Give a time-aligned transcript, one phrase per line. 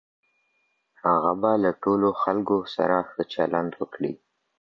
[1.03, 4.13] هغه به له ټولو خلګو سره ښه چلند وکړي.